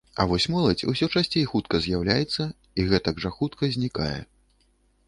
[0.21, 4.15] А вось моладзь усё часцей хутка з'яўляецца і гэтак жа хутка знікае.